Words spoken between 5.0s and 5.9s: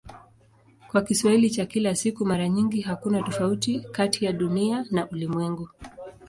"ulimwengu".